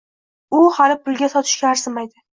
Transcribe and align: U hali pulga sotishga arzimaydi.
U 0.59 0.61
hali 0.77 0.97
pulga 1.05 1.31
sotishga 1.37 1.71
arzimaydi. 1.75 2.25